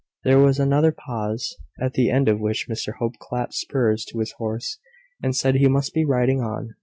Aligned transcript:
There 0.23 0.39
was 0.39 0.57
another 0.59 0.91
pause, 0.91 1.55
at 1.79 1.93
the 1.93 2.09
end 2.09 2.27
of 2.27 2.39
which 2.39 2.65
Mr 2.67 2.93
Hope 2.97 3.19
clapped 3.19 3.53
spurs 3.53 4.03
to 4.05 4.17
his 4.17 4.31
horse, 4.39 4.79
and 5.21 5.35
said 5.35 5.53
he 5.53 5.67
must 5.67 5.93
be 5.93 6.05
riding 6.05 6.41
on. 6.41 6.73